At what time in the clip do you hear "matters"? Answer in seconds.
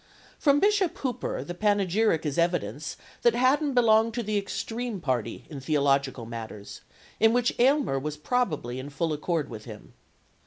6.25-6.81